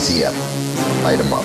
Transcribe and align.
ATF. 0.00 0.32
Light 1.04 1.18
them 1.18 1.32
up. 1.34 1.44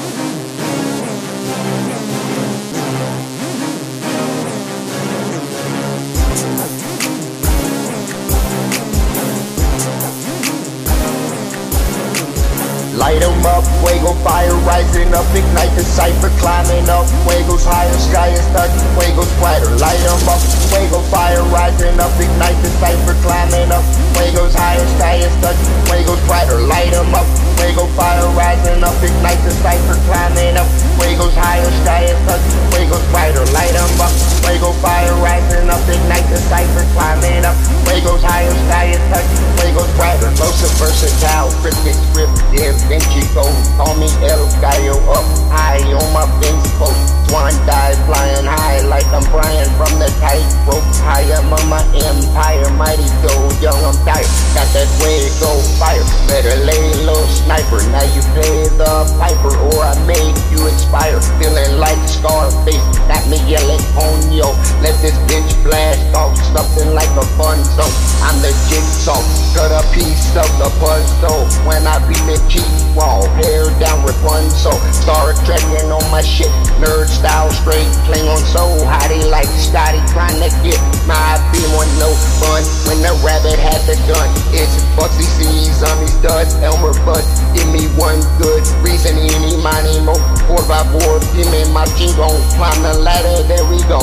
Light 12.95 13.21
'em 13.21 13.45
up, 13.45 13.65
fuego 13.83 14.13
fire 14.23 14.55
rising 14.63 15.13
up, 15.13 15.25
ignite 15.35 15.75
the 15.75 15.83
cipher, 15.83 16.29
climbing 16.39 16.87
up, 16.89 17.05
fuego's 17.27 17.65
higher, 17.65 17.91
sky 17.99 18.29
is 18.29 18.47
touching, 18.55 18.87
fuego's 18.95 19.27
brighter. 19.39 19.69
Light 19.83 19.99
'em 19.99 20.29
up, 20.29 20.39
fuego 20.71 21.01
fire 21.11 21.43
rising 21.51 21.99
up, 21.99 22.11
ignite 22.17 22.55
the 22.63 22.69
cipher, 22.79 23.15
climbing 23.21 23.71
up, 23.71 23.83
fuego's 24.15 24.44
up, 38.05 38.19
fuego's 38.19 38.23
higher, 38.23 38.51
sky 38.51 38.85
is 38.93 39.01
touching, 39.09 39.45
fuego's 39.57 39.91
brighter. 39.95 40.29
Most 40.37 40.61
versatile, 40.79 41.49
cryptic 41.61 41.93
script, 41.93 42.37
yeah. 42.53 42.73
Vinci 42.87 43.21
go, 43.33 43.43
call 43.77 43.95
me 43.97 44.07
El 44.21 44.45
Gallo 44.61 44.97
up 45.11 45.25
high 45.49 45.81
on 45.93 46.13
my 46.13 46.25
fence 46.41 46.69
post. 46.77 47.15
Swan 47.29 47.51
dive 47.65 47.97
flying 48.05 48.45
high 48.45 48.81
like 48.85 49.05
I'm 49.09 49.25
Brian 49.33 49.65
from 49.77 49.97
the 49.97 50.09
tightrope. 50.21 50.85
High 51.01 51.25
I'm 51.33 51.51
on 51.51 51.65
my 51.69 51.81
empire, 52.05 52.69
mighty 52.77 53.09
go 53.25 53.33
young, 53.61 53.81
I'm 53.81 53.97
tired. 54.05 54.29
Got 54.53 54.69
that 54.77 54.89
way 55.01 55.25
go 55.41 55.49
fire, 55.81 56.05
better 56.29 56.53
lay 56.63 57.05
low 57.05 57.19
sniper. 57.25 57.81
Now 57.89 58.05
you 58.13 58.21
play 58.37 58.69
the 58.77 59.09
piper 59.17 59.57
or 59.73 59.81
I 59.83 59.97
make 60.05 60.37
you 60.53 60.67
expire. 60.69 61.19
Feeling 61.41 61.81
like 61.81 61.97
Scarface, 62.05 62.85
got 63.07 63.23
me 63.29 63.37
yelling 63.45 63.81
on 63.97 64.31
yo. 64.31 64.53
Let 64.81 64.97
this 65.01 65.17
bitch 65.29 65.49
blast 65.63 66.01
off 66.15 66.37
something 66.53 66.93
like 66.93 67.09
a 67.17 67.25
fun 67.37 67.63
zone. 67.63 67.91
I'm 68.25 68.37
the 68.41 68.51
cut 69.05 69.69
a 69.69 69.85
piece 69.93 70.33
of 70.33 70.49
the 70.57 70.65
puzzle 70.81 71.45
when 71.69 71.85
I 71.85 72.01
the 72.25 72.41
cheat 72.49 72.65
wall. 72.97 73.29
Hair 73.37 73.69
down 73.77 74.01
soul. 74.49 74.79
Start 74.89 75.37
trekking 75.45 75.93
on 75.93 76.01
my 76.09 76.25
shit. 76.25 76.49
Nerd 76.81 77.05
style 77.05 77.51
straight. 77.53 77.85
Klingon 78.09 78.41
so 78.49 78.65
hotty 78.81 79.21
like 79.29 79.45
Scotty 79.61 80.01
trying 80.09 80.41
to 80.41 80.49
get 80.65 80.81
my 81.05 81.37
beam 81.53 81.69
on 81.77 81.85
no 82.01 82.09
fun. 82.41 82.65
When 82.89 83.05
the 83.05 83.13
rabbit 83.21 83.61
had 83.61 83.77
the 83.85 83.93
gun. 84.09 84.25
It's 84.49 84.73
Bugsy 84.97 85.29
on 85.85 85.95
these 86.01 86.17
studs. 86.17 86.55
Elmer 86.65 86.97
Fudd. 87.05 87.21
Give 87.53 87.69
me 87.69 87.85
one 88.01 88.17
good 88.41 88.65
reason. 88.81 89.13
Any 89.21 89.53
money 89.61 90.01
more. 90.01 90.17
Four 90.49 90.65
by 90.65 90.81
four. 90.89 91.21
Give 91.37 91.45
me 91.53 91.61
my 91.69 91.85
jingo. 91.93 92.33
Climb 92.57 92.81
the 92.81 92.97
ladder. 93.05 93.45
There 93.45 93.65
we 93.69 93.77
go. 93.85 94.01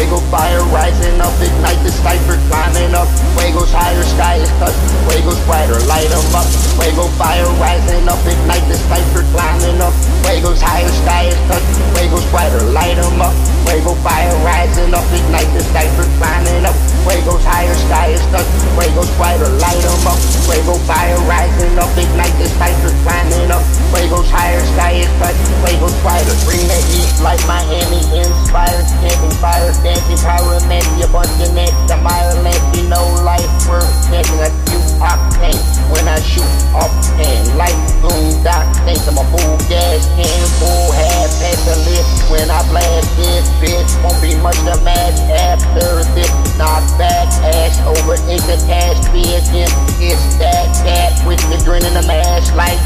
Fuego 0.00 0.16
fire 0.32 0.64
rising 0.72 1.20
up, 1.20 1.36
ignite 1.44 1.76
the 1.84 1.92
cipher, 1.92 2.40
climbing 2.48 2.96
up. 2.96 3.04
Fuego's 3.36 3.68
higher, 3.68 4.00
sky 4.16 4.40
is 4.40 4.48
touch. 4.56 4.72
Fuego's 5.04 5.36
brighter, 5.44 5.76
light 5.92 6.08
'em 6.08 6.24
up. 6.32 6.48
Fuego 6.80 7.04
fire 7.20 7.44
rising 7.60 8.08
up, 8.08 8.16
ignite 8.24 8.64
the 8.72 8.80
cipher, 8.88 9.20
climbing 9.28 9.76
up. 9.76 9.92
Fuego's 10.24 10.62
higher, 10.62 10.88
sky 11.04 11.28
is 11.28 11.36
touch. 11.52 11.60
Fuego's 11.92 12.24
brighter, 12.32 12.64
light 12.72 12.96
'em 12.96 13.20
up. 13.20 13.36
Fuego 13.68 13.92
fire 14.00 14.32
rising 14.40 14.94
up, 14.96 15.04
ignite 15.12 15.52
the 15.52 15.62
cipher, 15.68 16.08
climbing 16.16 16.64
up. 16.64 16.76
Fuego's 17.04 17.44
higher, 17.44 17.76
sky 17.84 18.16
is 18.16 18.24
touch. 18.32 18.48
Fuego's 18.80 19.12
brighter, 19.20 19.52
light 19.60 19.84
'em 19.84 20.06
up. 20.08 20.18
Fuego 20.48 20.80
fire 20.88 21.20
rising 21.28 21.78
up, 21.78 21.92
ignite 21.92 22.36
the 22.40 22.48
cipher, 22.56 22.88
climbing 23.04 23.52
up. 23.52 23.62
Fuego's 23.92 24.30
higher, 24.32 24.64
sky 24.72 25.04
is 25.04 25.12
touch. 25.20 25.36
Fuego's 25.60 25.92
brighter, 26.00 26.32
the 26.32 26.69
heat 26.90 27.10
like 27.22 27.40
Miami 27.46 28.02
inspired, 28.10 28.86
camping 28.98 29.36
fire, 29.38 29.70
power, 30.26 30.58
man, 30.66 30.84
you 30.98 31.06
bunch 31.08 31.30
of 31.40 31.54
net, 31.54 31.72
the 31.86 31.96
mile 32.02 32.34
length, 32.42 32.76
you 32.76 32.88
know 32.88 33.06
life 33.22 33.46
worth 33.70 33.86
getting 34.10 34.40
a 34.42 34.50
few 34.66 34.82
octane 35.00 35.60
when 35.88 36.06
I 36.06 36.20
shoot 36.20 36.46
off 36.76 36.92
and 37.18 37.56
like 37.56 37.74
boom 38.04 38.36
doc 38.44 38.68
thanks 38.84 39.08
I'm 39.08 39.18
a 39.18 39.24
full 39.32 39.56
gas 39.66 40.06
can 40.14 40.42
full 40.60 40.92
half 40.92 41.32
at 41.40 41.58
the 41.66 41.76
lip 41.88 42.06
when 42.30 42.46
I 42.50 42.60
blast 42.68 43.08
this 43.16 43.48
bitch 43.58 43.90
won't 44.04 44.20
be 44.22 44.36
much 44.38 44.60
to 44.68 44.76
match 44.84 45.18
after 45.32 46.04
this 46.14 46.30
knock 46.60 46.84
back 47.00 47.26
ass 47.56 47.80
over 47.88 48.14
into 48.28 48.54
cash 48.68 49.00
vision 49.10 49.68
it's 49.98 50.36
that 50.38 50.68
that 50.84 51.12
with 51.26 51.40
the 51.48 51.58
grin 51.64 51.84
in 51.84 51.94
the 51.94 52.04
mash 52.06 52.52
like 52.54 52.78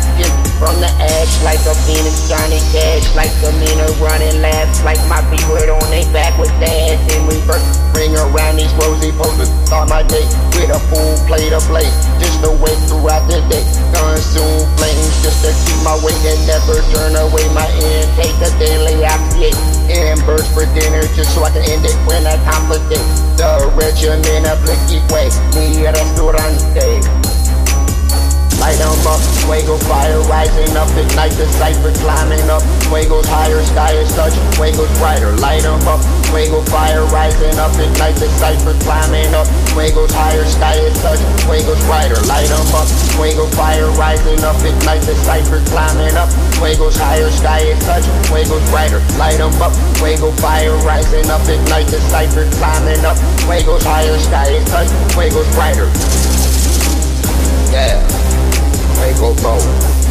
from 0.65 0.81
the 0.81 0.89
ash 0.89 1.33
like 1.45 1.61
a 1.69 1.77
phoenix 1.85 2.25
Johnny 2.25 2.57
Cash 2.73 3.05
like 3.13 3.29
the 3.45 3.53
meaner 3.61 3.93
running 4.01 4.41
laps 4.41 4.81
like 4.81 4.97
my 5.13 5.21
people 5.29 5.61
on 5.61 5.89
they 5.93 6.09
back 6.09 6.33
with 6.41 6.53
that. 6.65 6.97
In 7.13 7.21
reverse 7.29 7.61
ring 7.93 8.17
around 8.17 8.57
these 8.57 8.73
rosy 8.81 9.13
poses 9.13 9.53
start 9.69 9.93
my 9.93 10.01
day 10.09 10.25
with 10.57 10.73
a 10.73 10.81
full 10.89 11.21
plate 11.29 11.53
of 11.53 11.61
blaze 11.69 11.93
just 12.17 12.41
to 12.41 12.49
wait 12.65 12.81
throughout 12.89 13.29
the 13.29 13.45
day 13.53 13.61
consume 13.93 14.65
flames 14.81 15.15
just 15.21 15.45
to 15.45 15.53
keep 15.69 15.77
my 15.85 15.93
weight 16.01 16.17
and 16.25 16.41
never 16.49 16.81
turn 16.97 17.13
away. 17.13 17.45
My 17.53 17.69
intake 17.85 18.33
the 18.41 18.49
daily 18.57 19.05
oxyate 19.05 19.61
and 19.93 20.17
burst 20.25 20.49
for 20.57 20.65
dinner 20.73 21.05
just 21.13 21.37
so 21.37 21.45
I 21.45 21.53
can 21.53 21.61
end 21.69 21.85
it 21.85 21.97
when 22.09 22.25
I 22.25 22.41
complicate 22.49 23.05
the 23.37 23.69
regimen 23.77 24.49
of 24.49 24.65
blicky 24.65 25.05
way 25.13 25.29
fuego 29.55 29.79
fire 29.87 30.19
rising 30.27 30.77
up, 30.77 30.91
ignite 30.99 31.31
the 31.39 31.47
cipher 31.55 31.93
climbing 32.03 32.43
up. 32.51 32.63
Fuego's 32.91 33.29
higher, 33.29 33.63
sky 33.63 33.93
is 33.93 34.11
touch, 34.15 34.35
fuego's 34.59 34.91
brighter. 34.99 35.31
Light 35.39 35.65
'em 35.65 35.79
up, 35.87 36.03
fuego 36.27 36.61
fire 36.67 37.05
rising 37.15 37.57
up, 37.63 37.71
ignite 37.79 38.17
the 38.17 38.27
cipher 38.43 38.75
climbing 38.83 39.33
up. 39.33 39.47
Fuego's 39.71 40.11
higher, 40.11 40.45
sky 40.45 40.75
is 40.75 40.99
touch, 41.03 41.21
fuego's 41.47 41.79
brighter. 41.87 42.19
Light 42.27 42.51
'em 42.51 42.67
up, 42.75 42.89
fuego 43.15 43.47
fire 43.55 43.87
rising 43.95 44.43
up, 44.43 44.59
ignite 44.65 45.03
the 45.03 45.15
cipher 45.23 45.63
climbing 45.71 46.17
up. 46.17 46.31
Fuego's 46.59 46.97
higher, 46.97 47.31
sky 47.31 47.61
is 47.61 47.79
touch, 47.87 48.05
fuego's 48.27 48.65
brighter. 48.71 49.01
Light 49.19 49.39
'em 49.39 49.55
up, 49.63 49.73
fuego 50.03 50.33
fire 50.43 50.75
rising 50.83 51.31
up, 51.31 51.47
ignite 51.49 51.87
the 51.87 52.01
cipher 52.11 52.45
climbing 52.59 53.05
up. 53.05 53.17
Fuego's 53.47 53.85
higher, 53.85 54.19
sky 54.19 54.51
is 54.51 54.65
touch, 54.67 54.91
fuego's 55.15 55.47
brighter. 55.55 55.89
Yeah. 57.71 58.34
Maple 58.97 59.35
Bowl. 59.43 60.04